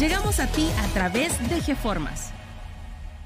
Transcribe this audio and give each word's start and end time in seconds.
Llegamos 0.00 0.40
a 0.40 0.46
ti 0.46 0.66
a 0.78 0.86
través 0.94 1.38
de 1.50 1.60
GeFormas. 1.60 2.32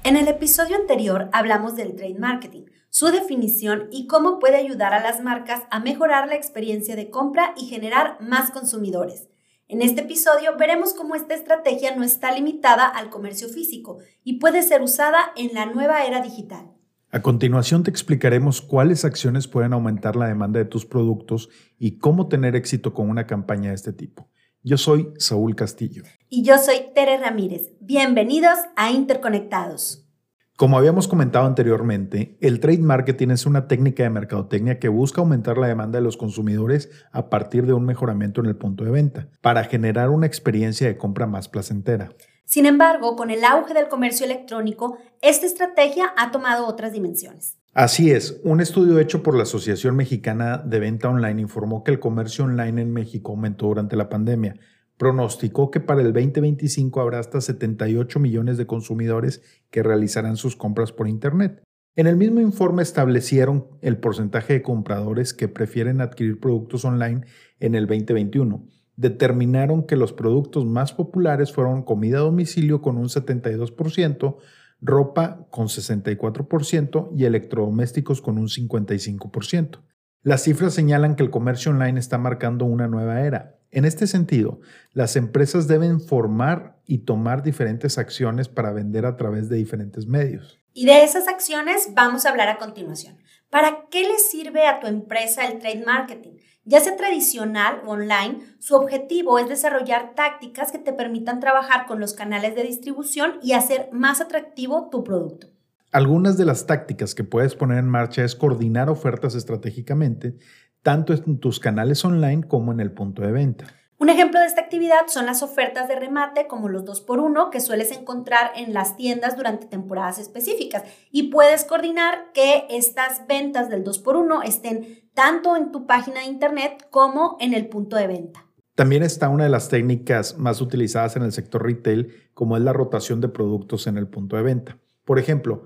En 0.03 0.17
el 0.17 0.27
episodio 0.27 0.75
anterior 0.75 1.29
hablamos 1.31 1.77
del 1.77 1.95
trade 1.95 2.19
marketing, 2.19 2.63
su 2.89 3.05
definición 3.05 3.87
y 3.93 4.07
cómo 4.07 4.39
puede 4.39 4.57
ayudar 4.57 4.93
a 4.93 4.99
las 4.99 5.23
marcas 5.23 5.61
a 5.71 5.79
mejorar 5.79 6.27
la 6.27 6.35
experiencia 6.35 6.97
de 6.97 7.09
compra 7.09 7.53
y 7.55 7.67
generar 7.67 8.17
más 8.19 8.51
consumidores. 8.51 9.29
En 9.69 9.81
este 9.81 10.01
episodio 10.01 10.57
veremos 10.59 10.93
cómo 10.93 11.15
esta 11.15 11.33
estrategia 11.33 11.95
no 11.95 12.03
está 12.03 12.33
limitada 12.33 12.85
al 12.85 13.09
comercio 13.09 13.47
físico 13.47 13.99
y 14.25 14.39
puede 14.39 14.61
ser 14.61 14.81
usada 14.81 15.31
en 15.37 15.53
la 15.53 15.67
nueva 15.67 16.03
era 16.03 16.21
digital. 16.21 16.73
A 17.09 17.21
continuación 17.21 17.83
te 17.83 17.89
explicaremos 17.89 18.61
cuáles 18.61 19.05
acciones 19.05 19.47
pueden 19.47 19.71
aumentar 19.71 20.17
la 20.17 20.27
demanda 20.27 20.59
de 20.59 20.65
tus 20.65 20.85
productos 20.85 21.47
y 21.79 21.99
cómo 21.99 22.27
tener 22.27 22.53
éxito 22.57 22.93
con 22.93 23.09
una 23.09 23.25
campaña 23.25 23.69
de 23.69 23.75
este 23.75 23.93
tipo. 23.93 24.29
Yo 24.67 24.79
soy 24.79 25.13
Saúl 25.19 25.55
Castillo. 25.55 26.01
Y 26.27 26.41
yo 26.41 26.57
soy 26.57 26.77
Tere 26.95 27.19
Ramírez. 27.19 27.73
Bienvenidos 27.81 28.57
a 28.75 28.89
Interconectados. 28.89 30.09
Como 30.57 30.75
habíamos 30.75 31.07
comentado 31.07 31.45
anteriormente, 31.45 32.35
el 32.41 32.59
trade 32.59 32.79
marketing 32.79 33.27
es 33.27 33.45
una 33.45 33.67
técnica 33.67 34.01
de 34.01 34.09
mercadotecnia 34.09 34.79
que 34.79 34.89
busca 34.89 35.21
aumentar 35.21 35.59
la 35.59 35.67
demanda 35.67 35.99
de 35.99 36.03
los 36.03 36.17
consumidores 36.17 36.89
a 37.11 37.29
partir 37.29 37.67
de 37.67 37.73
un 37.73 37.85
mejoramiento 37.85 38.41
en 38.41 38.47
el 38.47 38.55
punto 38.55 38.83
de 38.83 38.89
venta, 38.89 39.29
para 39.41 39.65
generar 39.65 40.09
una 40.09 40.25
experiencia 40.25 40.87
de 40.87 40.97
compra 40.97 41.27
más 41.27 41.47
placentera. 41.47 42.09
Sin 42.45 42.65
embargo, 42.65 43.15
con 43.15 43.29
el 43.29 43.43
auge 43.43 43.75
del 43.75 43.87
comercio 43.87 44.25
electrónico, 44.25 44.97
esta 45.21 45.45
estrategia 45.45 46.11
ha 46.17 46.31
tomado 46.31 46.65
otras 46.65 46.91
dimensiones. 46.91 47.59
Así 47.75 48.11
es, 48.11 48.39
un 48.45 48.61
estudio 48.61 48.99
hecho 48.99 49.21
por 49.21 49.35
la 49.35 49.43
Asociación 49.43 49.97
Mexicana 49.97 50.59
de 50.59 50.79
Venta 50.79 51.09
Online 51.09 51.41
informó 51.41 51.83
que 51.83 51.91
el 51.91 51.99
comercio 51.99 52.45
online 52.45 52.83
en 52.83 52.93
México 52.93 53.33
aumentó 53.33 53.65
durante 53.65 53.97
la 53.97 54.07
pandemia. 54.07 54.55
Pronosticó 54.95 55.71
que 55.71 55.81
para 55.81 55.99
el 55.99 56.13
2025 56.13 57.01
habrá 57.01 57.19
hasta 57.19 57.41
78 57.41 58.17
millones 58.21 58.57
de 58.57 58.65
consumidores 58.65 59.41
que 59.71 59.83
realizarán 59.83 60.37
sus 60.37 60.55
compras 60.55 60.93
por 60.93 61.09
Internet. 61.09 61.61
En 61.97 62.07
el 62.07 62.15
mismo 62.15 62.39
informe 62.39 62.81
establecieron 62.81 63.67
el 63.81 63.97
porcentaje 63.97 64.53
de 64.53 64.61
compradores 64.61 65.33
que 65.33 65.49
prefieren 65.49 65.99
adquirir 65.99 66.39
productos 66.39 66.85
online 66.85 67.25
en 67.59 67.75
el 67.75 67.87
2021. 67.87 68.69
Determinaron 68.95 69.85
que 69.85 69.97
los 69.97 70.13
productos 70.13 70.63
más 70.63 70.93
populares 70.93 71.51
fueron 71.51 71.83
comida 71.83 72.19
a 72.19 72.21
domicilio 72.21 72.81
con 72.81 72.95
un 72.95 73.09
72%, 73.09 74.37
ropa 74.81 75.47
con 75.49 75.67
64% 75.67 77.09
y 77.15 77.25
electrodomésticos 77.25 78.21
con 78.21 78.37
un 78.37 78.47
55%. 78.47 79.81
Las 80.21 80.43
cifras 80.43 80.73
señalan 80.73 81.15
que 81.15 81.23
el 81.23 81.29
comercio 81.29 81.71
online 81.71 81.99
está 81.99 82.17
marcando 82.17 82.65
una 82.65 82.87
nueva 82.87 83.21
era. 83.21 83.59
En 83.71 83.85
este 83.85 84.07
sentido, 84.07 84.59
las 84.91 85.15
empresas 85.15 85.67
deben 85.67 85.99
formar 85.99 86.79
y 86.87 86.99
tomar 86.99 87.43
diferentes 87.43 87.97
acciones 87.97 88.47
para 88.47 88.71
vender 88.71 89.05
a 89.05 89.17
través 89.17 89.49
de 89.49 89.57
diferentes 89.57 90.07
medios. 90.07 90.64
Y 90.77 90.85
de 90.85 91.05
esas 91.05 91.29
acciones 91.29 91.91
vamos 91.93 92.25
a 92.25 92.29
hablar 92.29 92.49
a 92.49 92.57
continuación. 92.57 93.15
¿Para 93.49 93.85
qué 93.89 94.01
le 94.01 94.19
sirve 94.19 94.67
a 94.67 94.81
tu 94.81 94.87
empresa 94.87 95.45
el 95.45 95.59
trade 95.59 95.85
marketing? 95.85 96.33
Ya 96.65 96.81
sea 96.81 96.97
tradicional 96.97 97.79
o 97.85 97.91
online, 97.91 98.41
su 98.59 98.75
objetivo 98.75 99.39
es 99.39 99.47
desarrollar 99.47 100.15
tácticas 100.15 100.73
que 100.73 100.77
te 100.77 100.91
permitan 100.91 101.39
trabajar 101.39 101.85
con 101.85 102.01
los 102.01 102.13
canales 102.13 102.55
de 102.55 102.63
distribución 102.63 103.39
y 103.41 103.53
hacer 103.53 103.87
más 103.93 104.19
atractivo 104.19 104.89
tu 104.91 105.05
producto. 105.05 105.47
Algunas 105.93 106.37
de 106.37 106.43
las 106.43 106.65
tácticas 106.65 107.15
que 107.15 107.23
puedes 107.23 107.55
poner 107.55 107.77
en 107.77 107.87
marcha 107.87 108.25
es 108.25 108.35
coordinar 108.35 108.89
ofertas 108.89 109.33
estratégicamente, 109.33 110.35
tanto 110.81 111.13
en 111.13 111.39
tus 111.39 111.61
canales 111.61 112.03
online 112.03 112.43
como 112.49 112.73
en 112.73 112.81
el 112.81 112.91
punto 112.91 113.21
de 113.21 113.31
venta. 113.31 113.67
Un 113.97 114.09
ejemplo 114.09 114.41
de 114.41 114.45
esta 114.45 114.59
actividad 114.59 115.07
son 115.07 115.25
las 115.25 115.41
ofertas 115.41 115.87
de 115.87 115.95
remate 115.95 116.47
como 116.47 116.67
los 116.67 116.83
2x1 116.83 117.49
que 117.49 117.61
sueles 117.61 117.91
encontrar 117.91 118.51
en 118.57 118.73
las 118.73 118.97
tiendas 118.97 119.37
durante 119.37 119.67
temporadas 119.67 120.19
específicas 120.19 120.83
y 121.11 121.29
puedes 121.29 121.63
coordinar 121.63 122.33
que 122.33 122.65
estas 122.69 123.25
ventas 123.25 123.69
del 123.69 123.85
2x1 123.85 124.41
estén 124.43 125.09
tanto 125.13 125.55
en 125.55 125.71
tu 125.71 125.87
página 125.87 126.19
de 126.19 126.25
internet 126.25 126.87
como 126.89 127.37
en 127.39 127.53
el 127.53 127.67
punto 127.67 127.95
de 127.95 128.07
venta. 128.07 128.45
También 128.75 129.01
está 129.01 129.29
una 129.29 129.45
de 129.45 129.49
las 129.49 129.69
técnicas 129.69 130.37
más 130.37 130.59
utilizadas 130.59 131.15
en 131.15 131.23
el 131.23 131.31
sector 131.31 131.63
retail, 131.63 132.29
como 132.33 132.57
es 132.57 132.63
la 132.63 132.73
rotación 132.73 133.21
de 133.21 133.29
productos 133.29 133.87
en 133.87 133.97
el 133.97 134.09
punto 134.09 134.35
de 134.35 134.43
venta. 134.43 134.77
Por 135.05 135.19
ejemplo, 135.19 135.63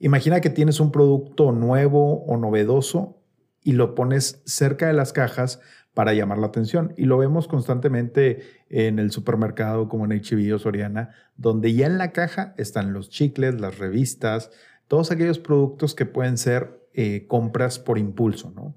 imagina 0.00 0.42
que 0.42 0.50
tienes 0.50 0.80
un 0.80 0.92
producto 0.92 1.52
nuevo 1.52 2.24
o 2.26 2.36
novedoso 2.36 3.22
y 3.62 3.72
lo 3.72 3.94
pones 3.94 4.42
cerca 4.44 4.86
de 4.86 4.92
las 4.92 5.14
cajas 5.14 5.60
para 5.94 6.12
llamar 6.12 6.38
la 6.38 6.48
atención. 6.48 6.92
Y 6.96 7.04
lo 7.04 7.16
vemos 7.16 7.48
constantemente 7.48 8.42
en 8.68 8.98
el 8.98 9.10
supermercado 9.12 9.88
como 9.88 10.04
en 10.04 10.12
HB 10.12 10.54
o 10.54 10.58
Soriana, 10.58 11.10
donde 11.36 11.72
ya 11.72 11.86
en 11.86 11.98
la 11.98 12.12
caja 12.12 12.54
están 12.58 12.92
los 12.92 13.08
chicles, 13.08 13.60
las 13.60 13.78
revistas, 13.78 14.50
todos 14.88 15.10
aquellos 15.10 15.38
productos 15.38 15.94
que 15.94 16.04
pueden 16.04 16.36
ser 16.36 16.80
eh, 16.92 17.26
compras 17.26 17.78
por 17.78 17.98
impulso, 17.98 18.52
¿no? 18.54 18.76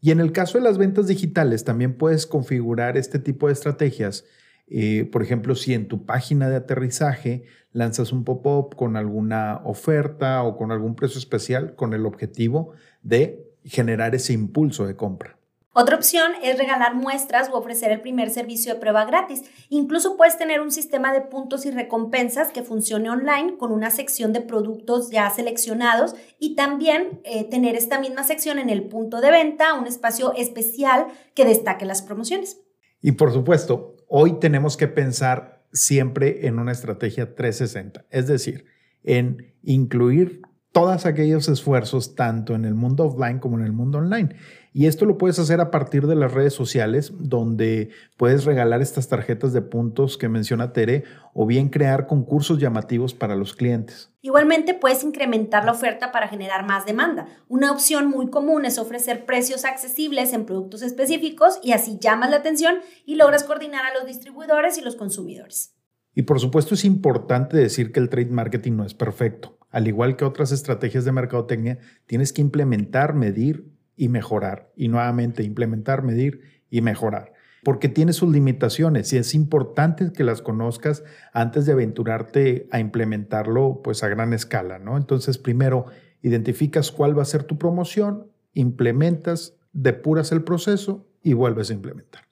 Y 0.00 0.12
en 0.12 0.20
el 0.20 0.30
caso 0.30 0.58
de 0.58 0.64
las 0.64 0.78
ventas 0.78 1.08
digitales, 1.08 1.64
también 1.64 1.94
puedes 1.94 2.26
configurar 2.26 2.96
este 2.96 3.18
tipo 3.18 3.48
de 3.48 3.52
estrategias. 3.54 4.24
Eh, 4.68 5.08
por 5.10 5.22
ejemplo, 5.22 5.56
si 5.56 5.74
en 5.74 5.88
tu 5.88 6.06
página 6.06 6.48
de 6.48 6.56
aterrizaje 6.56 7.44
lanzas 7.72 8.12
un 8.12 8.22
pop-up 8.24 8.76
con 8.76 8.96
alguna 8.96 9.60
oferta 9.64 10.42
o 10.42 10.56
con 10.56 10.70
algún 10.70 10.94
precio 10.94 11.18
especial 11.18 11.74
con 11.74 11.94
el 11.94 12.06
objetivo 12.06 12.74
de 13.02 13.44
generar 13.64 14.14
ese 14.14 14.32
impulso 14.32 14.86
de 14.86 14.94
compra. 14.94 15.37
Otra 15.80 15.94
opción 15.94 16.32
es 16.42 16.58
regalar 16.58 16.96
muestras 16.96 17.50
o 17.50 17.56
ofrecer 17.56 17.92
el 17.92 18.00
primer 18.00 18.30
servicio 18.30 18.74
de 18.74 18.80
prueba 18.80 19.04
gratis. 19.04 19.44
Incluso 19.68 20.16
puedes 20.16 20.36
tener 20.36 20.60
un 20.60 20.72
sistema 20.72 21.12
de 21.12 21.20
puntos 21.20 21.66
y 21.66 21.70
recompensas 21.70 22.50
que 22.50 22.64
funcione 22.64 23.08
online 23.10 23.56
con 23.58 23.70
una 23.70 23.92
sección 23.92 24.32
de 24.32 24.40
productos 24.40 25.08
ya 25.12 25.30
seleccionados 25.30 26.16
y 26.40 26.56
también 26.56 27.20
eh, 27.22 27.48
tener 27.48 27.76
esta 27.76 28.00
misma 28.00 28.24
sección 28.24 28.58
en 28.58 28.70
el 28.70 28.88
punto 28.88 29.20
de 29.20 29.30
venta, 29.30 29.74
un 29.74 29.86
espacio 29.86 30.34
especial 30.34 31.06
que 31.36 31.44
destaque 31.44 31.84
las 31.84 32.02
promociones. 32.02 32.60
Y 33.00 33.12
por 33.12 33.32
supuesto, 33.32 33.94
hoy 34.08 34.40
tenemos 34.40 34.76
que 34.76 34.88
pensar 34.88 35.64
siempre 35.72 36.48
en 36.48 36.58
una 36.58 36.72
estrategia 36.72 37.36
360, 37.36 38.04
es 38.10 38.26
decir, 38.26 38.64
en 39.04 39.54
incluir 39.62 40.42
todos 40.72 41.06
aquellos 41.06 41.48
esfuerzos 41.48 42.14
tanto 42.14 42.54
en 42.54 42.64
el 42.64 42.74
mundo 42.74 43.04
offline 43.04 43.38
como 43.38 43.58
en 43.58 43.64
el 43.64 43.72
mundo 43.72 43.98
online. 43.98 44.36
Y 44.72 44.86
esto 44.86 45.06
lo 45.06 45.18
puedes 45.18 45.38
hacer 45.38 45.60
a 45.60 45.70
partir 45.70 46.06
de 46.06 46.14
las 46.14 46.32
redes 46.32 46.52
sociales, 46.52 47.12
donde 47.18 47.90
puedes 48.16 48.44
regalar 48.44 48.82
estas 48.82 49.08
tarjetas 49.08 49.52
de 49.52 49.62
puntos 49.62 50.18
que 50.18 50.28
menciona 50.28 50.72
Tere 50.72 51.04
o 51.34 51.46
bien 51.46 51.68
crear 51.68 52.06
concursos 52.06 52.58
llamativos 52.58 53.14
para 53.14 53.36
los 53.36 53.54
clientes. 53.54 54.10
Igualmente 54.20 54.74
puedes 54.74 55.04
incrementar 55.04 55.64
la 55.64 55.72
oferta 55.72 56.12
para 56.12 56.28
generar 56.28 56.66
más 56.66 56.84
demanda. 56.84 57.26
Una 57.48 57.72
opción 57.72 58.08
muy 58.08 58.28
común 58.28 58.64
es 58.64 58.78
ofrecer 58.78 59.24
precios 59.24 59.64
accesibles 59.64 60.32
en 60.32 60.44
productos 60.44 60.82
específicos 60.82 61.58
y 61.62 61.72
así 61.72 61.98
llamas 62.00 62.30
la 62.30 62.36
atención 62.36 62.76
y 63.06 63.16
logras 63.16 63.44
coordinar 63.44 63.84
a 63.86 63.94
los 63.94 64.06
distribuidores 64.06 64.78
y 64.78 64.82
los 64.82 64.96
consumidores. 64.96 65.74
Y 66.14 66.22
por 66.22 66.40
supuesto 66.40 66.74
es 66.74 66.84
importante 66.84 67.56
decir 67.56 67.92
que 67.92 68.00
el 68.00 68.08
trade 68.08 68.30
marketing 68.30 68.72
no 68.72 68.84
es 68.84 68.94
perfecto. 68.94 69.56
Al 69.70 69.86
igual 69.86 70.16
que 70.16 70.24
otras 70.24 70.50
estrategias 70.50 71.04
de 71.04 71.12
mercadotecnia, 71.12 71.78
tienes 72.06 72.32
que 72.32 72.40
implementar, 72.40 73.14
medir 73.14 73.77
y 73.98 74.08
mejorar. 74.08 74.72
Y 74.76 74.88
nuevamente, 74.88 75.42
implementar, 75.42 76.02
medir 76.02 76.40
y 76.70 76.80
mejorar. 76.80 77.34
Porque 77.64 77.88
tiene 77.88 78.14
sus 78.14 78.30
limitaciones 78.32 79.12
y 79.12 79.18
es 79.18 79.34
importante 79.34 80.12
que 80.12 80.24
las 80.24 80.40
conozcas 80.40 81.02
antes 81.32 81.66
de 81.66 81.72
aventurarte 81.72 82.68
a 82.70 82.78
implementarlo 82.78 83.82
pues 83.82 84.02
a 84.02 84.08
gran 84.08 84.32
escala, 84.32 84.78
¿no? 84.78 84.96
Entonces, 84.96 85.36
primero, 85.36 85.86
identificas 86.22 86.92
cuál 86.92 87.18
va 87.18 87.22
a 87.22 87.26
ser 87.26 87.42
tu 87.42 87.58
promoción, 87.58 88.28
implementas, 88.54 89.56
depuras 89.72 90.32
el 90.32 90.44
proceso 90.44 91.06
y 91.22 91.32
vuelves 91.32 91.70
a 91.70 91.74
implementar. 91.74 92.22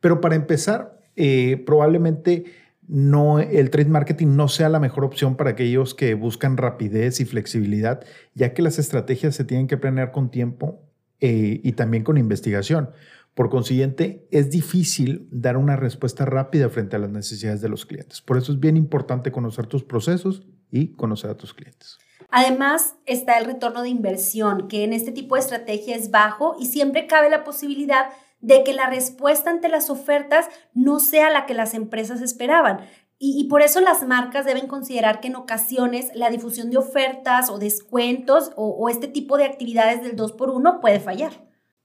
Pero 0.00 0.20
para 0.20 0.36
empezar, 0.36 1.00
eh, 1.16 1.62
probablemente 1.64 2.44
no, 2.86 3.38
el 3.38 3.70
trade 3.70 3.88
marketing 3.88 4.36
no 4.36 4.48
sea 4.48 4.68
la 4.68 4.80
mejor 4.80 5.04
opción 5.04 5.36
para 5.36 5.50
aquellos 5.50 5.94
que 5.94 6.12
buscan 6.12 6.58
rapidez 6.58 7.20
y 7.20 7.24
flexibilidad, 7.24 8.04
ya 8.34 8.52
que 8.52 8.60
las 8.60 8.78
estrategias 8.78 9.34
se 9.34 9.44
tienen 9.44 9.66
que 9.66 9.78
planear 9.78 10.12
con 10.12 10.30
tiempo 10.30 10.82
eh, 11.20 11.60
y 11.62 11.72
también 11.72 12.04
con 12.04 12.18
investigación. 12.18 12.90
Por 13.34 13.50
consiguiente, 13.50 14.28
es 14.30 14.50
difícil 14.50 15.26
dar 15.30 15.56
una 15.56 15.74
respuesta 15.76 16.24
rápida 16.24 16.68
frente 16.68 16.96
a 16.96 17.00
las 17.00 17.10
necesidades 17.10 17.60
de 17.60 17.68
los 17.68 17.84
clientes. 17.84 18.20
Por 18.20 18.38
eso 18.38 18.52
es 18.52 18.60
bien 18.60 18.76
importante 18.76 19.32
conocer 19.32 19.66
tus 19.66 19.82
procesos 19.82 20.46
y 20.70 20.92
conocer 20.92 21.30
a 21.30 21.36
tus 21.36 21.52
clientes. 21.52 21.98
Además, 22.30 22.94
está 23.06 23.38
el 23.38 23.44
retorno 23.44 23.82
de 23.82 23.88
inversión, 23.88 24.68
que 24.68 24.84
en 24.84 24.92
este 24.92 25.12
tipo 25.12 25.34
de 25.34 25.40
estrategia 25.40 25.96
es 25.96 26.10
bajo 26.10 26.56
y 26.58 26.66
siempre 26.66 27.06
cabe 27.06 27.28
la 27.28 27.44
posibilidad 27.44 28.06
de 28.40 28.62
que 28.62 28.74
la 28.74 28.90
respuesta 28.90 29.50
ante 29.50 29.68
las 29.68 29.88
ofertas 29.88 30.48
no 30.74 31.00
sea 31.00 31.30
la 31.30 31.46
que 31.46 31.54
las 31.54 31.74
empresas 31.74 32.20
esperaban. 32.20 32.80
Y, 33.18 33.44
por 33.48 33.62
eso 33.62 33.80
las 33.80 34.06
marcas 34.06 34.44
deben 34.44 34.66
considerar 34.66 35.20
que 35.20 35.28
en 35.28 35.36
ocasiones 35.36 36.10
la 36.14 36.30
difusión 36.30 36.70
de 36.70 36.78
ofertas 36.78 37.48
o 37.48 37.58
descuentos 37.58 38.50
o, 38.56 38.68
o 38.70 38.88
este 38.88 39.08
tipo 39.08 39.36
de 39.38 39.44
actividades 39.44 40.02
del 40.02 40.16
2 40.16 40.32
por 40.32 40.50
1 40.50 40.80
puede 40.80 41.00
fallar. 41.00 41.32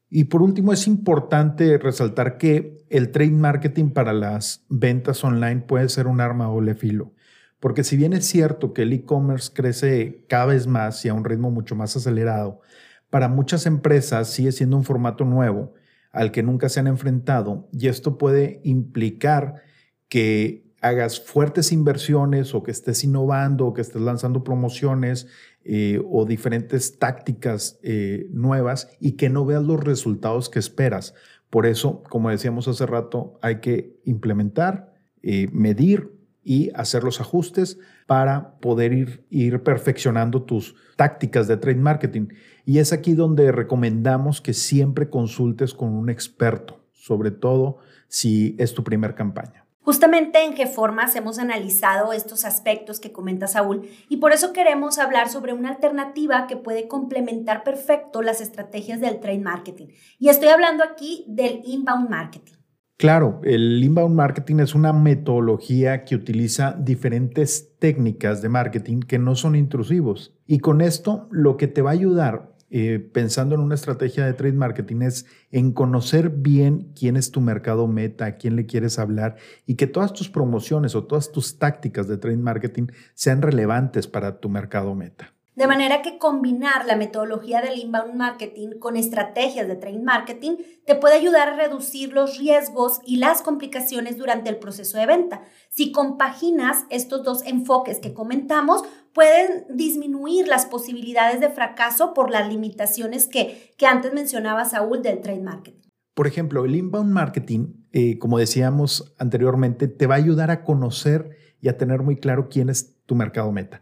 Y 0.09 0.25
por 0.25 0.41
último, 0.41 0.73
es 0.73 0.87
importante 0.87 1.77
resaltar 1.77 2.37
que 2.37 2.83
el 2.89 3.11
trade 3.11 3.31
marketing 3.31 3.91
para 3.91 4.11
las 4.11 4.65
ventas 4.67 5.23
online 5.23 5.61
puede 5.61 5.87
ser 5.87 6.07
un 6.07 6.19
arma 6.19 6.45
doble 6.45 6.73
filo. 6.73 7.13
Porque 7.59 7.83
si 7.83 7.97
bien 7.97 8.13
es 8.13 8.25
cierto 8.25 8.73
que 8.73 8.83
el 8.83 8.93
e-commerce 8.93 9.51
crece 9.53 10.25
cada 10.27 10.47
vez 10.47 10.65
más 10.65 11.03
y 11.05 11.09
a 11.09 11.13
un 11.13 11.25
ritmo 11.25 11.51
mucho 11.51 11.75
más 11.75 11.95
acelerado, 11.95 12.61
para 13.09 13.27
muchas 13.27 13.65
empresas 13.65 14.29
sigue 14.29 14.51
siendo 14.51 14.77
un 14.77 14.83
formato 14.83 15.25
nuevo 15.25 15.73
al 16.11 16.31
que 16.31 16.41
nunca 16.41 16.69
se 16.69 16.79
han 16.79 16.87
enfrentado 16.87 17.67
y 17.71 17.87
esto 17.87 18.17
puede 18.17 18.61
implicar 18.63 19.61
que 20.07 20.68
hagas 20.81 21.19
fuertes 21.19 21.71
inversiones 21.71 22.53
o 22.53 22.63
que 22.63 22.71
estés 22.71 23.03
innovando 23.03 23.67
o 23.67 23.73
que 23.73 23.81
estés 23.81 24.01
lanzando 24.01 24.43
promociones 24.43 25.27
eh, 25.65 26.01
o 26.09 26.25
diferentes 26.25 26.97
tácticas 26.97 27.79
eh, 27.83 28.27
nuevas 28.31 28.89
y 28.99 29.13
que 29.13 29.29
no 29.29 29.45
veas 29.45 29.63
los 29.63 29.83
resultados 29.83 30.49
que 30.49 30.59
esperas. 30.59 31.13
Por 31.49 31.65
eso, 31.65 32.03
como 32.03 32.29
decíamos 32.29 32.67
hace 32.67 32.85
rato, 32.85 33.39
hay 33.41 33.59
que 33.59 33.99
implementar, 34.05 34.93
eh, 35.21 35.47
medir 35.51 36.11
y 36.43 36.71
hacer 36.73 37.03
los 37.03 37.19
ajustes 37.19 37.77
para 38.07 38.57
poder 38.59 38.93
ir, 38.93 39.25
ir 39.29 39.61
perfeccionando 39.61 40.43
tus 40.43 40.75
tácticas 40.95 41.47
de 41.47 41.57
trade 41.57 41.79
marketing. 41.79 42.27
Y 42.65 42.79
es 42.79 42.93
aquí 42.93 43.13
donde 43.13 43.51
recomendamos 43.51 44.41
que 44.41 44.53
siempre 44.53 45.09
consultes 45.09 45.73
con 45.73 45.89
un 45.89 46.09
experto, 46.09 46.83
sobre 46.93 47.31
todo 47.31 47.77
si 48.07 48.55
es 48.57 48.73
tu 48.73 48.83
primera 48.83 49.15
campaña. 49.15 49.68
Justamente 49.89 50.43
en 50.45 50.53
GeFormas 50.53 51.15
hemos 51.15 51.39
analizado 51.39 52.13
estos 52.13 52.45
aspectos 52.45 52.99
que 52.99 53.11
comenta 53.11 53.47
Saúl 53.47 53.89
y 54.07 54.17
por 54.17 54.33
eso 54.33 54.53
queremos 54.53 54.99
hablar 54.99 55.29
sobre 55.29 55.51
una 55.51 55.69
alternativa 55.69 56.45
que 56.45 56.57
puede 56.57 56.87
complementar 56.87 57.63
perfecto 57.63 58.21
las 58.21 58.39
estrategias 58.39 59.01
del 59.01 59.19
trade 59.19 59.39
marketing. 59.39 59.87
Y 60.19 60.29
estoy 60.29 60.49
hablando 60.49 60.83
aquí 60.83 61.25
del 61.27 61.61
inbound 61.65 62.07
marketing. 62.07 62.53
Claro, 62.97 63.41
el 63.43 63.83
inbound 63.83 64.13
marketing 64.13 64.59
es 64.59 64.75
una 64.75 64.93
metodología 64.93 66.05
que 66.05 66.15
utiliza 66.15 66.75
diferentes 66.77 67.75
técnicas 67.79 68.43
de 68.43 68.49
marketing 68.49 68.99
que 68.99 69.17
no 69.17 69.33
son 69.33 69.55
intrusivos. 69.55 70.35
Y 70.45 70.59
con 70.59 70.81
esto 70.81 71.27
lo 71.31 71.57
que 71.57 71.67
te 71.67 71.81
va 71.81 71.89
a 71.89 71.93
ayudar 71.93 72.48
eh, 72.71 72.99
pensando 72.99 73.55
en 73.55 73.61
una 73.61 73.75
estrategia 73.75 74.25
de 74.25 74.33
trade 74.33 74.53
marketing 74.53 75.01
es 75.01 75.25
en 75.51 75.71
conocer 75.71 76.29
bien 76.29 76.91
quién 76.97 77.17
es 77.17 77.31
tu 77.31 77.41
mercado 77.41 77.87
meta, 77.87 78.25
a 78.25 78.35
quién 78.37 78.55
le 78.55 78.65
quieres 78.65 78.99
hablar 78.99 79.37
y 79.65 79.75
que 79.75 79.87
todas 79.87 80.13
tus 80.13 80.29
promociones 80.29 80.95
o 80.95 81.05
todas 81.05 81.31
tus 81.31 81.57
tácticas 81.57 82.07
de 82.07 82.17
trade 82.17 82.37
marketing 82.37 82.87
sean 83.15 83.41
relevantes 83.41 84.07
para 84.07 84.39
tu 84.39 84.49
mercado 84.49 84.93
meta. 84.95 85.33
De 85.59 85.67
manera 85.67 86.01
que 86.01 86.17
combinar 86.17 86.85
la 86.85 86.95
metodología 86.95 87.59
del 87.59 87.77
inbound 87.77 88.15
marketing 88.15 88.79
con 88.79 88.95
estrategias 88.95 89.67
de 89.67 89.75
trade 89.75 89.99
marketing 89.99 90.55
te 90.85 90.95
puede 90.95 91.15
ayudar 91.15 91.49
a 91.49 91.55
reducir 91.57 92.13
los 92.13 92.37
riesgos 92.37 93.01
y 93.05 93.17
las 93.17 93.41
complicaciones 93.41 94.17
durante 94.17 94.49
el 94.49 94.55
proceso 94.55 94.97
de 94.97 95.05
venta. 95.05 95.41
Si 95.67 95.91
compaginas 95.91 96.85
estos 96.89 97.23
dos 97.23 97.45
enfoques 97.45 97.99
que 97.99 98.13
comentamos, 98.13 98.83
pueden 99.13 99.65
disminuir 99.69 100.47
las 100.47 100.65
posibilidades 100.65 101.39
de 101.39 101.49
fracaso 101.49 102.13
por 102.13 102.29
las 102.31 102.47
limitaciones 102.47 103.27
que, 103.27 103.71
que 103.77 103.85
antes 103.85 104.13
mencionaba 104.13 104.65
Saúl 104.65 105.01
del 105.01 105.21
trade 105.21 105.41
marketing. 105.41 105.89
Por 106.13 106.27
ejemplo, 106.27 106.65
el 106.65 106.75
inbound 106.75 107.11
marketing, 107.11 107.73
eh, 107.91 108.17
como 108.19 108.39
decíamos 108.39 109.13
anteriormente, 109.17 109.87
te 109.87 110.05
va 110.05 110.15
a 110.15 110.17
ayudar 110.17 110.51
a 110.51 110.63
conocer 110.63 111.37
y 111.61 111.69
a 111.69 111.77
tener 111.77 112.01
muy 112.01 112.17
claro 112.17 112.49
quién 112.49 112.69
es 112.69 112.97
tu 113.05 113.15
mercado 113.15 113.51
meta. 113.51 113.81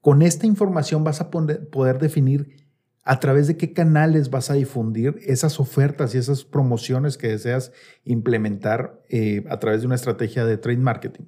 Con 0.00 0.22
esta 0.22 0.46
información 0.46 1.04
vas 1.04 1.20
a 1.20 1.30
poder 1.30 1.98
definir 1.98 2.62
a 3.04 3.18
través 3.18 3.48
de 3.48 3.56
qué 3.56 3.72
canales 3.72 4.30
vas 4.30 4.50
a 4.50 4.54
difundir 4.54 5.18
esas 5.26 5.58
ofertas 5.58 6.14
y 6.14 6.18
esas 6.18 6.44
promociones 6.44 7.18
que 7.18 7.28
deseas 7.28 7.72
implementar 8.04 9.02
eh, 9.08 9.44
a 9.48 9.58
través 9.58 9.80
de 9.80 9.86
una 9.86 9.96
estrategia 9.96 10.44
de 10.44 10.56
trade 10.56 10.78
marketing. 10.78 11.24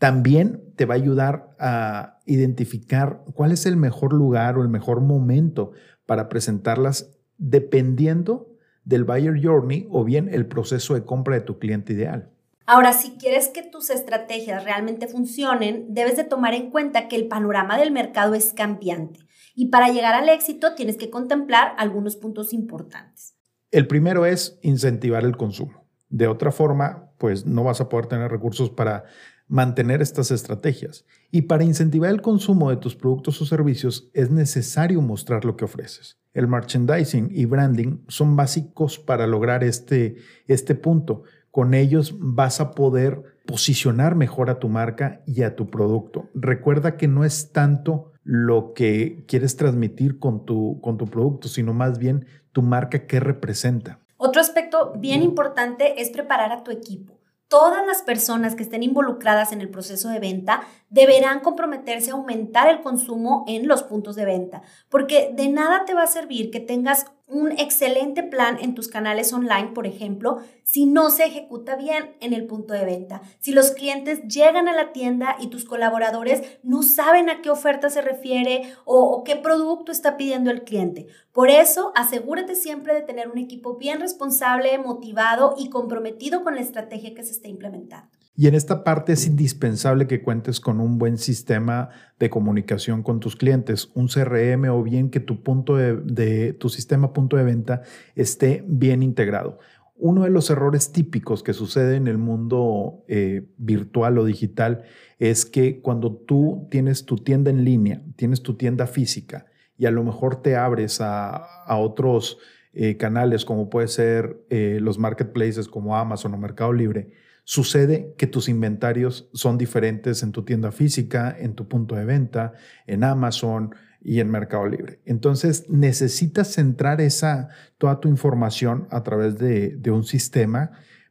También 0.00 0.72
te 0.76 0.86
va 0.86 0.94
a 0.94 0.96
ayudar 0.96 1.54
a 1.58 2.20
identificar 2.24 3.22
cuál 3.34 3.52
es 3.52 3.66
el 3.66 3.76
mejor 3.76 4.14
lugar 4.14 4.56
o 4.56 4.62
el 4.62 4.70
mejor 4.70 5.02
momento 5.02 5.72
para 6.06 6.30
presentarlas 6.30 7.18
dependiendo 7.36 8.56
del 8.82 9.04
buyer 9.04 9.38
journey 9.38 9.86
o 9.90 10.02
bien 10.02 10.30
el 10.32 10.46
proceso 10.46 10.94
de 10.94 11.04
compra 11.04 11.34
de 11.34 11.42
tu 11.42 11.58
cliente 11.58 11.92
ideal. 11.92 12.30
Ahora, 12.64 12.94
si 12.94 13.18
quieres 13.18 13.48
que 13.48 13.62
tus 13.62 13.90
estrategias 13.90 14.64
realmente 14.64 15.06
funcionen, 15.06 15.92
debes 15.92 16.16
de 16.16 16.24
tomar 16.24 16.54
en 16.54 16.70
cuenta 16.70 17.06
que 17.06 17.16
el 17.16 17.28
panorama 17.28 17.76
del 17.76 17.90
mercado 17.90 18.32
es 18.32 18.54
cambiante 18.54 19.20
y 19.54 19.66
para 19.66 19.90
llegar 19.90 20.14
al 20.14 20.30
éxito 20.30 20.74
tienes 20.76 20.96
que 20.96 21.10
contemplar 21.10 21.74
algunos 21.76 22.16
puntos 22.16 22.54
importantes. 22.54 23.34
El 23.70 23.86
primero 23.86 24.24
es 24.24 24.58
incentivar 24.62 25.24
el 25.24 25.36
consumo. 25.36 25.84
De 26.08 26.26
otra 26.26 26.52
forma, 26.52 27.10
pues 27.18 27.44
no 27.44 27.64
vas 27.64 27.82
a 27.82 27.90
poder 27.90 28.06
tener 28.06 28.30
recursos 28.30 28.70
para 28.70 29.04
mantener 29.50 30.00
estas 30.00 30.30
estrategias. 30.30 31.04
Y 31.30 31.42
para 31.42 31.64
incentivar 31.64 32.10
el 32.10 32.22
consumo 32.22 32.70
de 32.70 32.76
tus 32.76 32.96
productos 32.96 33.42
o 33.42 33.44
servicios 33.44 34.08
es 34.14 34.30
necesario 34.30 35.02
mostrar 35.02 35.44
lo 35.44 35.56
que 35.56 35.66
ofreces. 35.66 36.18
El 36.32 36.46
merchandising 36.46 37.28
y 37.32 37.44
branding 37.44 38.04
son 38.08 38.36
básicos 38.36 38.98
para 38.98 39.26
lograr 39.26 39.64
este, 39.64 40.16
este 40.46 40.74
punto 40.74 41.24
con 41.50 41.74
ellos 41.74 42.14
vas 42.18 42.60
a 42.60 42.72
poder 42.72 43.24
posicionar 43.46 44.14
mejor 44.14 44.50
a 44.50 44.58
tu 44.58 44.68
marca 44.68 45.22
y 45.26 45.42
a 45.42 45.56
tu 45.56 45.68
producto. 45.68 46.28
Recuerda 46.34 46.96
que 46.96 47.08
no 47.08 47.24
es 47.24 47.52
tanto 47.52 48.12
lo 48.22 48.72
que 48.74 49.24
quieres 49.26 49.56
transmitir 49.56 50.18
con 50.18 50.44
tu, 50.44 50.80
con 50.80 50.96
tu 50.96 51.06
producto, 51.06 51.48
sino 51.48 51.74
más 51.74 51.98
bien 51.98 52.26
tu 52.52 52.62
marca 52.62 53.06
que 53.06 53.18
representa. 53.18 53.98
Otro 54.16 54.40
aspecto 54.40 54.92
bien 54.98 55.22
importante 55.22 56.00
es 56.00 56.10
preparar 56.10 56.52
a 56.52 56.62
tu 56.62 56.70
equipo. 56.70 57.19
Todas 57.50 57.84
las 57.84 58.02
personas 58.02 58.54
que 58.54 58.62
estén 58.62 58.84
involucradas 58.84 59.50
en 59.50 59.60
el 59.60 59.68
proceso 59.68 60.08
de 60.08 60.20
venta 60.20 60.60
deberán 60.88 61.40
comprometerse 61.40 62.12
a 62.12 62.14
aumentar 62.14 62.68
el 62.68 62.80
consumo 62.80 63.44
en 63.48 63.66
los 63.66 63.82
puntos 63.82 64.14
de 64.14 64.24
venta, 64.24 64.62
porque 64.88 65.32
de 65.34 65.48
nada 65.48 65.84
te 65.84 65.92
va 65.92 66.04
a 66.04 66.06
servir 66.06 66.52
que 66.52 66.60
tengas 66.60 67.06
un 67.30 67.52
excelente 67.52 68.22
plan 68.22 68.58
en 68.60 68.74
tus 68.74 68.88
canales 68.88 69.32
online, 69.32 69.70
por 69.74 69.86
ejemplo, 69.86 70.38
si 70.64 70.84
no 70.84 71.10
se 71.10 71.24
ejecuta 71.24 71.76
bien 71.76 72.16
en 72.20 72.32
el 72.32 72.46
punto 72.46 72.74
de 72.74 72.84
venta. 72.84 73.22
Si 73.38 73.52
los 73.52 73.70
clientes 73.70 74.22
llegan 74.22 74.68
a 74.68 74.74
la 74.74 74.92
tienda 74.92 75.36
y 75.40 75.46
tus 75.46 75.64
colaboradores 75.64 76.42
no 76.62 76.82
saben 76.82 77.30
a 77.30 77.40
qué 77.40 77.50
oferta 77.50 77.88
se 77.88 78.02
refiere 78.02 78.74
o, 78.84 79.22
qué 79.24 79.36
producto 79.36 79.92
está 79.92 80.16
pidiendo 80.16 80.50
el 80.50 80.64
cliente. 80.64 81.06
Por 81.32 81.50
eso, 81.50 81.92
asegúrate 81.94 82.56
siempre 82.56 82.94
de 82.94 83.02
tener 83.02 83.28
un 83.28 83.38
equipo 83.38 83.76
bien 83.76 84.00
responsable, 84.00 84.76
motivado 84.78 85.54
y 85.56 85.70
comprometido 85.70 86.42
con 86.42 86.56
la 86.56 86.60
estrategia 86.60 87.14
que 87.14 87.22
se 87.22 87.32
está 87.32 87.48
implementando. 87.48 88.19
Y 88.40 88.46
en 88.46 88.54
esta 88.54 88.84
parte 88.84 89.12
es 89.12 89.26
indispensable 89.26 90.06
que 90.06 90.22
cuentes 90.22 90.60
con 90.60 90.80
un 90.80 90.96
buen 90.96 91.18
sistema 91.18 91.90
de 92.18 92.30
comunicación 92.30 93.02
con 93.02 93.20
tus 93.20 93.36
clientes, 93.36 93.90
un 93.92 94.08
CRM 94.08 94.64
o 94.70 94.82
bien 94.82 95.10
que 95.10 95.20
tu 95.20 95.42
punto 95.42 95.76
de, 95.76 96.54
tu 96.54 96.70
sistema 96.70 97.12
punto 97.12 97.36
de 97.36 97.44
venta 97.44 97.82
esté 98.14 98.64
bien 98.66 99.02
integrado. 99.02 99.58
Uno 99.94 100.24
de 100.24 100.30
los 100.30 100.48
errores 100.48 100.90
típicos 100.90 101.42
que 101.42 101.52
sucede 101.52 101.96
en 101.96 102.08
el 102.08 102.16
mundo 102.16 103.04
eh, 103.08 103.46
virtual 103.58 104.16
o 104.16 104.24
digital 104.24 104.84
es 105.18 105.44
que 105.44 105.82
cuando 105.82 106.16
tú 106.16 106.66
tienes 106.70 107.04
tu 107.04 107.16
tienda 107.16 107.50
en 107.50 107.62
línea, 107.62 108.02
tienes 108.16 108.42
tu 108.42 108.54
tienda 108.54 108.86
física 108.86 109.44
y 109.76 109.84
a 109.84 109.90
lo 109.90 110.02
mejor 110.02 110.40
te 110.40 110.56
abres 110.56 111.02
a, 111.02 111.46
otros 111.68 112.38
eh, 112.72 112.96
canales 112.96 113.44
como 113.44 113.68
puede 113.68 113.88
ser 113.88 114.40
eh, 114.48 114.78
los 114.80 114.98
marketplaces 114.98 115.68
como 115.68 115.94
Amazon 115.94 116.32
o 116.32 116.38
Mercado 116.38 116.72
Libre, 116.72 117.10
Sucede 117.52 118.14
que 118.16 118.28
tus 118.28 118.48
inventarios 118.48 119.28
son 119.32 119.58
diferentes 119.58 120.22
en 120.22 120.30
tu 120.30 120.44
tienda 120.44 120.70
física, 120.70 121.34
en 121.36 121.56
tu 121.56 121.66
punto 121.66 121.96
de 121.96 122.04
venta, 122.04 122.52
en 122.86 123.02
Amazon 123.02 123.74
y 124.00 124.20
en 124.20 124.30
Mercado 124.30 124.68
Libre. 124.68 125.00
Entonces 125.04 125.68
necesitas 125.68 126.52
centrar 126.54 127.00
esa, 127.00 127.48
toda 127.76 127.98
tu 127.98 128.06
información 128.06 128.86
a 128.92 129.02
través 129.02 129.36
de, 129.36 129.70
de 129.70 129.90
un 129.90 130.04
sistema 130.04 130.70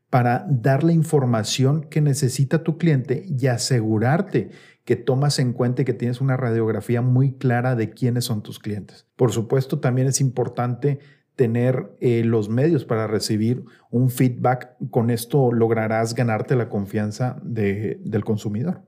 para 0.10 0.46
dar 0.50 0.86
la 0.86 0.94
información 0.94 1.84
que 1.90 2.00
necesita 2.00 2.64
tu 2.64 2.78
cliente 2.78 3.26
y 3.28 3.48
asegurarte 3.48 4.52
que 4.86 4.96
tomas 4.96 5.40
en 5.40 5.52
cuenta 5.52 5.82
y 5.82 5.86
que 5.86 5.94
tienes 5.94 6.22
una 6.22 6.38
radiografía 6.38 7.02
muy 7.02 7.34
clara 7.34 7.76
de 7.76 7.90
quiénes 7.90 8.24
son 8.24 8.44
tus 8.44 8.60
clientes. 8.60 9.08
Por 9.18 9.34
supuesto, 9.34 9.82
también 9.82 10.08
es 10.08 10.22
importante 10.22 11.00
tener 11.40 11.96
eh, 12.02 12.26
los 12.26 12.50
medios 12.50 12.84
para 12.84 13.08
recibir 13.08 13.64
un 13.92 14.10
feedback. 14.10 14.76
Con 14.92 15.10
esto 15.10 15.54
lograrás 15.54 16.14
ganarte 16.14 16.54
la 16.58 16.68
confianza 16.68 17.40
del 17.42 18.26
consumidor. 18.26 18.82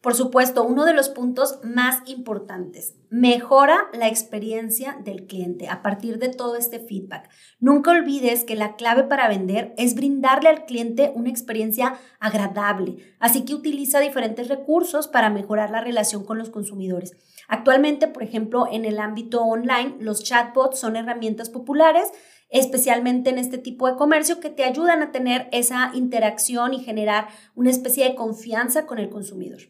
Por 0.00 0.14
supuesto, 0.14 0.64
uno 0.64 0.86
de 0.86 0.94
los 0.94 1.10
puntos 1.10 1.58
más 1.64 2.00
importantes, 2.06 2.94
mejora 3.10 3.88
la 3.92 4.08
experiencia 4.08 4.96
del 5.04 5.26
cliente 5.26 5.68
a 5.68 5.82
partir 5.82 6.18
de 6.18 6.30
todo 6.30 6.56
este 6.56 6.78
feedback. 6.78 7.28
Nunca 7.60 7.90
olvides 7.90 8.44
que 8.44 8.54
la 8.54 8.76
clave 8.76 9.02
para 9.02 9.28
vender 9.28 9.74
es 9.76 9.94
brindarle 9.94 10.48
al 10.48 10.64
cliente 10.64 11.12
una 11.14 11.28
experiencia 11.28 11.98
agradable, 12.20 12.96
así 13.18 13.44
que 13.44 13.54
utiliza 13.54 14.00
diferentes 14.00 14.48
recursos 14.48 15.08
para 15.08 15.28
mejorar 15.28 15.70
la 15.70 15.82
relación 15.82 16.24
con 16.24 16.38
los 16.38 16.48
consumidores. 16.48 17.16
Actualmente, 17.48 18.06
por 18.06 18.22
ejemplo, 18.22 18.68
en 18.70 18.84
el 18.84 19.00
ámbito 19.00 19.42
online, 19.42 19.96
los 19.98 20.22
chatbots 20.22 20.78
son 20.78 20.94
herramientas 20.94 21.50
populares 21.50 22.12
especialmente 22.50 23.30
en 23.30 23.38
este 23.38 23.58
tipo 23.58 23.88
de 23.88 23.96
comercio, 23.96 24.40
que 24.40 24.50
te 24.50 24.64
ayudan 24.64 25.02
a 25.02 25.12
tener 25.12 25.48
esa 25.52 25.90
interacción 25.94 26.74
y 26.74 26.80
generar 26.80 27.28
una 27.54 27.70
especie 27.70 28.04
de 28.04 28.14
confianza 28.14 28.86
con 28.86 28.98
el 28.98 29.10
consumidor. 29.10 29.60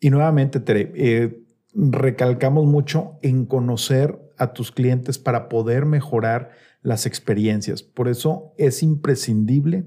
Y 0.00 0.10
nuevamente, 0.10 0.60
Tere, 0.60 0.92
eh, 0.94 1.42
recalcamos 1.74 2.66
mucho 2.66 3.18
en 3.22 3.46
conocer 3.46 4.18
a 4.36 4.52
tus 4.52 4.70
clientes 4.70 5.18
para 5.18 5.48
poder 5.48 5.84
mejorar 5.84 6.50
las 6.82 7.06
experiencias. 7.06 7.82
Por 7.82 8.08
eso 8.08 8.54
es 8.56 8.82
imprescindible 8.84 9.86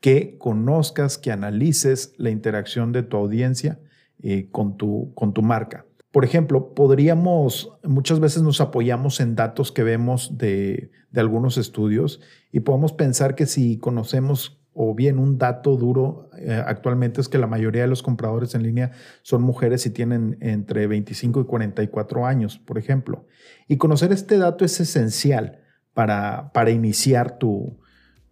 que 0.00 0.36
conozcas, 0.38 1.18
que 1.18 1.30
analices 1.30 2.14
la 2.16 2.30
interacción 2.30 2.90
de 2.90 3.04
tu 3.04 3.16
audiencia 3.16 3.78
eh, 4.20 4.48
con, 4.50 4.76
tu, 4.76 5.12
con 5.14 5.32
tu 5.32 5.42
marca. 5.42 5.86
Por 6.12 6.24
ejemplo, 6.24 6.74
podríamos, 6.74 7.72
muchas 7.82 8.20
veces 8.20 8.42
nos 8.42 8.60
apoyamos 8.60 9.18
en 9.20 9.34
datos 9.34 9.72
que 9.72 9.82
vemos 9.82 10.38
de, 10.38 10.92
de 11.10 11.20
algunos 11.20 11.58
estudios 11.58 12.20
y 12.52 12.60
podemos 12.60 12.92
pensar 12.92 13.34
que 13.34 13.46
si 13.46 13.78
conocemos 13.78 14.62
o 14.74 14.94
bien 14.94 15.18
un 15.18 15.38
dato 15.38 15.76
duro 15.76 16.30
eh, 16.38 16.62
actualmente 16.66 17.20
es 17.20 17.28
que 17.28 17.38
la 17.38 17.46
mayoría 17.46 17.82
de 17.82 17.88
los 17.88 18.02
compradores 18.02 18.54
en 18.54 18.62
línea 18.62 18.92
son 19.22 19.42
mujeres 19.42 19.84
y 19.86 19.90
tienen 19.90 20.38
entre 20.40 20.86
25 20.86 21.42
y 21.42 21.44
44 21.44 22.26
años, 22.26 22.58
por 22.58 22.78
ejemplo. 22.78 23.26
Y 23.68 23.76
conocer 23.76 24.12
este 24.12 24.38
dato 24.38 24.64
es 24.64 24.80
esencial 24.80 25.60
para, 25.92 26.52
para 26.52 26.70
iniciar 26.70 27.38
tu, 27.38 27.78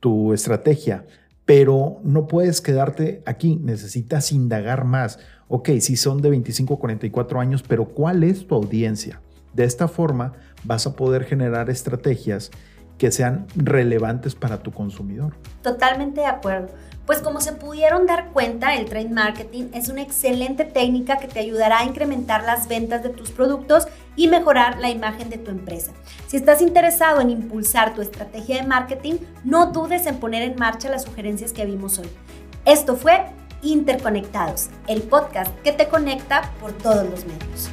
tu 0.00 0.32
estrategia, 0.32 1.06
pero 1.44 2.00
no 2.04 2.26
puedes 2.26 2.60
quedarte 2.60 3.22
aquí, 3.26 3.56
necesitas 3.56 4.32
indagar 4.32 4.84
más. 4.84 5.18
Ok, 5.52 5.70
si 5.80 5.96
son 5.96 6.22
de 6.22 6.30
25 6.30 6.74
a 6.74 6.78
44 6.78 7.40
años, 7.40 7.64
pero 7.66 7.84
¿cuál 7.84 8.22
es 8.22 8.46
tu 8.46 8.54
audiencia? 8.54 9.20
De 9.52 9.64
esta 9.64 9.88
forma 9.88 10.32
vas 10.62 10.86
a 10.86 10.94
poder 10.94 11.24
generar 11.24 11.70
estrategias 11.70 12.52
que 12.98 13.10
sean 13.10 13.48
relevantes 13.56 14.36
para 14.36 14.62
tu 14.62 14.70
consumidor. 14.70 15.34
Totalmente 15.60 16.20
de 16.20 16.26
acuerdo. 16.26 16.68
Pues 17.04 17.18
como 17.18 17.40
se 17.40 17.54
pudieron 17.54 18.06
dar 18.06 18.30
cuenta, 18.30 18.76
el 18.76 18.84
trade 18.84 19.08
marketing 19.08 19.70
es 19.74 19.88
una 19.88 20.02
excelente 20.02 20.64
técnica 20.64 21.18
que 21.18 21.26
te 21.26 21.40
ayudará 21.40 21.80
a 21.80 21.84
incrementar 21.84 22.44
las 22.44 22.68
ventas 22.68 23.02
de 23.02 23.08
tus 23.08 23.32
productos 23.32 23.88
y 24.14 24.28
mejorar 24.28 24.78
la 24.78 24.90
imagen 24.90 25.30
de 25.30 25.38
tu 25.38 25.50
empresa. 25.50 25.90
Si 26.28 26.36
estás 26.36 26.62
interesado 26.62 27.20
en 27.20 27.30
impulsar 27.30 27.92
tu 27.92 28.02
estrategia 28.02 28.60
de 28.62 28.68
marketing, 28.68 29.14
no 29.42 29.72
dudes 29.72 30.06
en 30.06 30.18
poner 30.18 30.42
en 30.42 30.56
marcha 30.56 30.88
las 30.88 31.02
sugerencias 31.02 31.52
que 31.52 31.66
vimos 31.66 31.98
hoy. 31.98 32.08
Esto 32.64 32.94
fue 32.94 33.24
Interconectados, 33.62 34.68
el 34.86 35.02
podcast 35.02 35.54
que 35.62 35.72
te 35.72 35.88
conecta 35.88 36.52
por 36.60 36.72
todos 36.72 37.08
los 37.08 37.26
medios. 37.26 37.68